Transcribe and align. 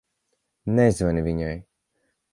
Nezvani 0.79 1.25
viņai. 1.29 1.55